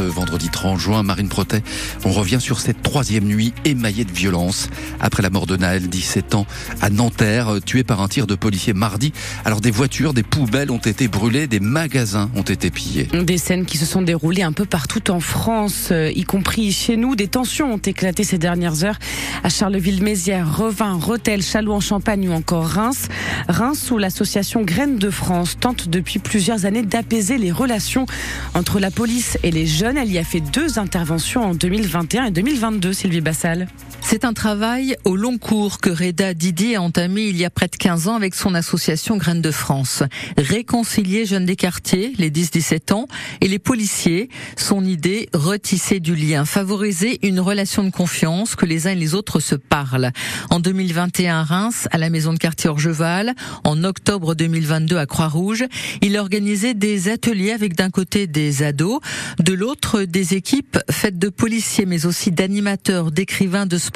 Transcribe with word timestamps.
Vendredi 0.00 0.48
30 0.48 0.76
juin, 0.76 1.04
Marine 1.04 1.28
Protet, 1.28 1.62
on 2.04 2.10
revient 2.10 2.40
sur 2.40 2.58
cette 2.58 2.82
troisième 2.82 3.22
nuit 3.26 3.54
émaillée 3.64 4.04
de 4.04 4.10
violence 4.10 4.68
après 4.98 5.22
la 5.22 5.30
mort 5.30 5.46
de 5.46 5.56
Naël, 5.56 5.88
17 5.88 6.34
ans, 6.34 6.46
à 6.80 6.90
Nanterre, 6.90 7.60
tué 7.64 7.84
par 7.84 8.02
un 8.02 8.08
tir 8.08 8.26
de 8.26 8.34
policier 8.34 8.72
mardi. 8.72 9.12
Alors 9.44 9.60
des 9.60 9.70
voitures, 9.70 10.12
des 10.12 10.24
poubelles 10.24 10.72
ont 10.72 10.78
été 10.78 11.06
brûlées, 11.06 11.46
des 11.46 11.60
magasins 11.60 12.28
ont 12.34 12.42
été 12.42 12.72
pillés. 12.72 13.04
Des 13.04 13.38
scènes 13.38 13.66
qui 13.66 13.78
se 13.78 13.86
sont 13.86 14.02
déroulées 14.02 14.42
un 14.42 14.50
peu 14.50 14.64
partout 14.64 15.12
en 15.12 15.20
France, 15.20 15.90
euh, 15.92 16.10
y 16.12 16.24
compris 16.24 16.72
chez 16.72 16.96
nous. 16.96 17.14
Des 17.14 17.28
tensions 17.28 17.74
ont 17.74 17.78
éclaté 17.78 18.24
ces 18.24 18.38
dernières 18.38 18.82
heures 18.82 18.98
à 19.44 19.48
Charleville-Mézières, 19.48 20.56
Revin, 20.56 20.94
Rotel, 20.94 21.40
Châlons-en-Champagne 21.40 22.28
ou 22.28 22.32
encore 22.32 22.66
Reims. 22.66 23.06
Reims 23.48 23.92
où 23.92 23.98
l'association 23.98 24.62
Graines 24.62 24.98
de 24.98 25.10
France 25.10 25.56
tente 25.60 25.88
depuis 25.88 26.18
plusieurs 26.18 26.64
années 26.64 26.82
d'apaiser 26.82 27.38
les 27.38 27.52
relations 27.52 28.06
entre 28.54 28.80
la 28.80 28.90
police 28.90 29.38
et 29.44 29.52
les 29.52 29.68
jeunes 29.68 29.83
elle 29.92 30.10
y 30.10 30.18
a 30.18 30.24
fait 30.24 30.40
deux 30.40 30.78
interventions 30.78 31.42
en 31.42 31.54
2021 31.54 32.26
et 32.26 32.30
2022, 32.30 32.92
Sylvie 32.92 33.20
Bassal. 33.20 33.68
C'est 34.06 34.26
un 34.26 34.34
travail 34.34 34.96
au 35.04 35.16
long 35.16 35.38
cours 35.38 35.80
que 35.80 35.88
Reda 35.88 36.34
Didier 36.34 36.76
a 36.76 36.82
entamé 36.82 37.22
il 37.22 37.38
y 37.38 37.44
a 37.46 37.50
près 37.50 37.68
de 37.68 37.76
15 37.76 38.06
ans 38.06 38.14
avec 38.14 38.34
son 38.34 38.54
association 38.54 39.16
Graines 39.16 39.40
de 39.40 39.50
France. 39.50 40.02
Réconcilier 40.36 41.24
jeunes 41.24 41.46
des 41.46 41.56
quartiers, 41.56 42.12
les 42.18 42.30
10-17 42.30 42.92
ans, 42.92 43.08
et 43.40 43.48
les 43.48 43.58
policiers. 43.58 44.28
Son 44.58 44.84
idée, 44.84 45.30
retisser 45.32 46.00
du 46.00 46.14
lien, 46.14 46.44
favoriser 46.44 47.26
une 47.26 47.40
relation 47.40 47.82
de 47.82 47.90
confiance, 47.90 48.56
que 48.56 48.66
les 48.66 48.86
uns 48.86 48.90
et 48.90 48.94
les 48.94 49.14
autres 49.14 49.40
se 49.40 49.54
parlent. 49.54 50.12
En 50.50 50.60
2021 50.60 51.40
à 51.40 51.42
Reims, 51.42 51.88
à 51.90 51.96
la 51.96 52.10
maison 52.10 52.34
de 52.34 52.38
quartier 52.38 52.68
Orgeval, 52.68 53.34
en 53.64 53.84
octobre 53.84 54.34
2022 54.34 54.98
à 54.98 55.06
Croix-Rouge, 55.06 55.64
il 56.02 56.18
organisait 56.18 56.74
des 56.74 57.08
ateliers 57.08 57.52
avec 57.52 57.74
d'un 57.74 57.90
côté 57.90 58.26
des 58.26 58.62
ados, 58.62 59.00
de 59.38 59.54
l'autre 59.54 60.02
des 60.02 60.34
équipes 60.34 60.78
faites 60.90 61.18
de 61.18 61.30
policiers 61.30 61.86
mais 61.86 62.04
aussi 62.04 62.30
d'animateurs, 62.30 63.10
d'écrivains, 63.10 63.64
de 63.66 63.78
sportifs 63.78 63.93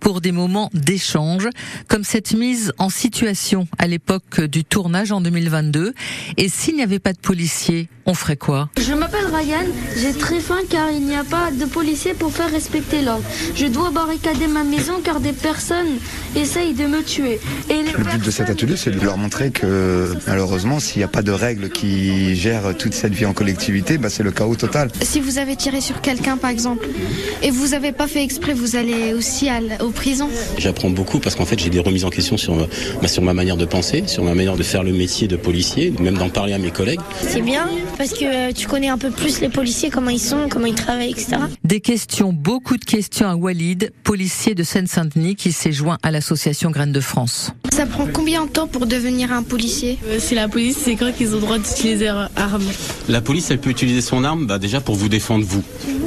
pour 0.00 0.20
des 0.20 0.32
moments 0.32 0.70
d'échange, 0.72 1.48
comme 1.88 2.04
cette 2.04 2.32
mise 2.32 2.72
en 2.78 2.88
situation 2.88 3.66
à 3.78 3.86
l'époque 3.86 4.40
du 4.40 4.64
tournage 4.64 5.12
en 5.12 5.20
2022. 5.20 5.92
Et 6.36 6.48
s'il 6.48 6.76
n'y 6.76 6.82
avait 6.82 6.98
pas 6.98 7.12
de 7.12 7.18
policiers, 7.18 7.88
on 8.06 8.14
ferait 8.14 8.36
quoi? 8.36 8.68
Je 8.80 8.94
m'appelle 8.94 9.26
Ryan, 9.26 9.66
j'ai 9.96 10.12
très 10.12 10.40
faim 10.40 10.58
car 10.68 10.90
il 10.90 11.04
n'y 11.04 11.14
a 11.14 11.24
pas 11.24 11.50
de 11.50 11.64
policiers 11.64 12.14
pour 12.14 12.32
faire 12.32 12.50
respecter 12.50 13.02
l'ordre. 13.02 13.24
Je 13.54 13.66
dois 13.66 13.90
barricader 13.90 14.46
ma 14.46 14.64
maison 14.64 14.94
car 15.02 15.20
des 15.20 15.32
personnes 15.32 15.98
essayent 16.34 16.74
de 16.74 16.86
me 16.86 17.02
tuer. 17.02 17.40
Et 17.70 17.82
le 17.82 18.04
but 18.04 18.24
de 18.24 18.30
cet 18.30 18.50
atelier, 18.50 18.76
c'est 18.76 18.90
de 18.90 19.00
leur 19.00 19.18
montrer 19.18 19.50
que 19.50 20.14
malheureusement, 20.26 20.80
s'il 20.80 20.98
n'y 20.98 21.04
a 21.04 21.08
pas 21.08 21.22
de 21.22 21.32
règles 21.32 21.70
qui 21.70 22.34
gèrent 22.34 22.76
toute 22.76 22.94
cette 22.94 23.12
vie 23.12 23.26
en 23.26 23.34
collectivité, 23.34 23.98
bah, 23.98 24.08
c'est 24.10 24.22
le 24.22 24.32
chaos 24.32 24.56
total. 24.56 24.90
Si 25.02 25.20
vous 25.20 25.38
avez 25.38 25.56
tiré 25.56 25.80
sur 25.80 26.00
quelqu'un, 26.00 26.36
par 26.36 26.50
exemple, 26.50 26.88
et 27.42 27.50
vous 27.50 27.68
n'avez 27.68 27.92
pas 27.92 28.08
fait 28.08 28.22
exprès, 28.22 28.54
vous 28.54 28.76
allez 28.76 28.91
aussi 29.14 29.48
à 29.48 29.60
aux 29.82 29.90
prisons. 29.90 30.28
J'apprends 30.58 30.90
beaucoup 30.90 31.18
parce 31.18 31.34
qu'en 31.34 31.44
fait, 31.44 31.58
j'ai 31.58 31.70
des 31.70 31.80
remises 31.80 32.04
en 32.04 32.10
question 32.10 32.36
sur, 32.36 32.56
bah, 33.00 33.08
sur 33.08 33.22
ma 33.22 33.34
manière 33.34 33.56
de 33.56 33.64
penser, 33.64 34.04
sur 34.06 34.24
ma 34.24 34.34
manière 34.34 34.56
de 34.56 34.62
faire 34.62 34.82
le 34.82 34.92
métier 34.92 35.28
de 35.28 35.36
policier, 35.36 35.92
même 36.00 36.16
d'en 36.16 36.28
parler 36.28 36.52
à 36.52 36.58
mes 36.58 36.70
collègues. 36.70 37.00
C'est 37.20 37.42
bien 37.42 37.68
parce 37.98 38.12
que 38.12 38.24
euh, 38.24 38.52
tu 38.52 38.66
connais 38.66 38.88
un 38.88 38.98
peu 38.98 39.10
plus 39.10 39.40
les 39.40 39.48
policiers, 39.48 39.90
comment 39.90 40.10
ils 40.10 40.20
sont, 40.20 40.48
comment 40.48 40.66
ils 40.66 40.74
travaillent, 40.74 41.10
etc. 41.10 41.36
Des 41.64 41.80
questions, 41.80 42.32
beaucoup 42.32 42.76
de 42.76 42.84
questions 42.84 43.28
à 43.28 43.34
Walid, 43.34 43.92
policier 44.04 44.54
de 44.54 44.62
Seine-Saint-Denis 44.62 45.36
qui 45.36 45.52
s'est 45.52 45.72
joint 45.72 45.98
à 46.02 46.10
l'association 46.10 46.70
Graines 46.70 46.92
de 46.92 47.00
France. 47.00 47.52
Ça 47.72 47.86
prend 47.86 48.06
combien 48.12 48.46
de 48.46 48.50
temps 48.50 48.66
pour 48.66 48.86
devenir 48.86 49.32
un 49.32 49.42
policier 49.42 49.98
euh, 50.08 50.18
C'est 50.18 50.34
la 50.34 50.48
police, 50.48 50.76
c'est 50.84 50.96
quoi 50.96 51.12
qu'ils 51.12 51.30
ont 51.30 51.36
le 51.36 51.40
droit 51.40 51.58
d'utiliser 51.58 52.06
leur 52.06 52.30
arme 52.36 52.64
La 53.08 53.20
police, 53.20 53.50
elle 53.50 53.58
peut 53.58 53.70
utiliser 53.70 54.00
son 54.00 54.24
arme 54.24 54.46
bah, 54.46 54.58
déjà 54.58 54.80
pour 54.80 54.94
vous 54.94 55.08
défendre 55.08 55.44
vous 55.46 55.62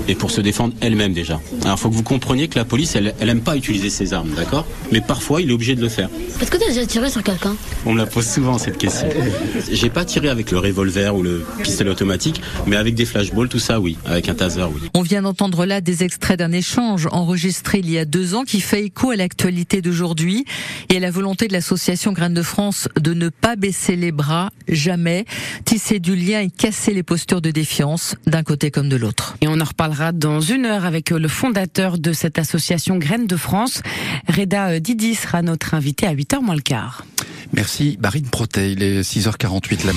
et 0.07 0.15
pour 0.15 0.31
se 0.31 0.41
défendre 0.41 0.73
elle-même 0.81 1.13
déjà. 1.13 1.39
Alors 1.63 1.77
il 1.77 1.81
faut 1.81 1.89
que 1.89 1.95
vous 1.95 2.03
compreniez 2.03 2.47
que 2.47 2.57
la 2.57 2.65
police, 2.65 2.95
elle, 2.95 3.13
elle 3.19 3.29
aime 3.29 3.41
pas 3.41 3.55
utiliser 3.55 3.89
ses 3.89 4.13
armes, 4.13 4.31
d'accord? 4.35 4.65
Mais 4.91 5.01
parfois, 5.01 5.41
il 5.41 5.49
est 5.49 5.53
obligé 5.53 5.75
de 5.75 5.81
le 5.81 5.89
faire. 5.89 6.09
Est-ce 6.41 6.51
que 6.51 6.57
tu 6.57 6.63
as 6.63 6.69
déjà 6.69 6.85
tiré 6.85 7.09
sur 7.09 7.23
quelqu'un? 7.23 7.55
On 7.85 7.93
me 7.93 7.97
la 7.97 8.05
pose 8.05 8.25
souvent 8.25 8.57
cette 8.57 8.77
question. 8.77 9.07
J'ai 9.71 9.89
pas 9.89 10.05
tiré 10.05 10.29
avec 10.29 10.51
le 10.51 10.59
revolver 10.59 11.15
ou 11.15 11.23
le 11.23 11.45
pistolet 11.63 11.89
automatique, 11.89 12.41
mais 12.67 12.75
avec 12.75 12.95
des 12.95 13.05
flashballs, 13.05 13.49
tout 13.49 13.59
ça, 13.59 13.79
oui. 13.79 13.97
Avec 14.05 14.29
un 14.29 14.35
taser, 14.35 14.63
oui. 14.63 14.89
On 14.93 15.01
vient 15.01 15.21
d'entendre 15.21 15.65
là 15.65 15.81
des 15.81 16.03
extraits 16.03 16.39
d'un 16.39 16.51
échange 16.51 17.07
enregistré 17.11 17.79
il 17.79 17.89
y 17.89 17.97
a 17.97 18.05
deux 18.05 18.35
ans 18.35 18.43
qui 18.43 18.61
fait 18.61 18.83
écho 18.83 19.11
à 19.11 19.15
l'actualité 19.15 19.81
d'aujourd'hui 19.81 20.45
et 20.89 20.97
à 20.97 20.99
la 20.99 21.11
volonté 21.11 21.47
de 21.47 21.53
l'association 21.53 22.11
Graines 22.11 22.33
de 22.33 22.41
France 22.41 22.87
de 22.99 23.13
ne 23.13 23.29
pas 23.29 23.55
baisser 23.55 23.95
les 23.95 24.11
bras, 24.11 24.49
jamais, 24.67 25.25
tisser 25.65 25.99
du 25.99 26.15
lien 26.15 26.41
et 26.41 26.49
casser 26.49 26.93
les 26.93 27.03
postures 27.03 27.41
de 27.41 27.51
défiance 27.51 28.15
d'un 28.27 28.43
côté 28.43 28.71
comme 28.71 28.89
de 28.89 28.95
l'autre. 28.95 29.37
Et 29.41 29.47
on 29.47 29.59
en 29.59 29.63
reparlera 29.63 29.94
dans 30.13 30.41
une 30.41 30.65
heure 30.65 30.85
avec 30.85 31.09
le 31.09 31.27
fondateur 31.27 31.97
de 31.97 32.13
cette 32.13 32.37
association 32.39 32.97
Graines 32.97 33.27
de 33.27 33.37
France. 33.37 33.81
Reda 34.27 34.79
Didi 34.79 35.15
sera 35.15 35.41
notre 35.41 35.73
invité 35.73 36.05
à 36.07 36.13
8h 36.13 36.41
moins 36.41 36.55
le 36.55 36.61
quart. 36.61 37.05
Merci 37.53 37.97
Marine 38.01 38.27
Protet, 38.27 38.73
il 38.73 38.83
est 38.83 39.01
6h48 39.01 39.85
la 39.85 39.93